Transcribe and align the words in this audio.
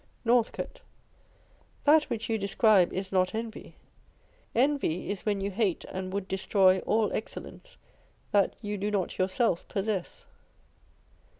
Northcote. 0.25 0.81
That 1.83 2.05
which 2.05 2.27
yoiudescribe 2.27 2.91
is 2.91 3.11
not 3.11 3.35
envy. 3.35 3.75
Envy 4.55 5.11
is 5.11 5.27
when 5.27 5.41
you 5.41 5.51
hate 5.51 5.85
and 5.91 6.11
would 6.11 6.27
destroy 6.27 6.79
all 6.87 7.13
excellence 7.13 7.77
that 8.31 8.55
you 8.63 8.79
do 8.79 8.89
not 8.89 9.19
yourself 9.19 9.67
possess. 9.67 10.25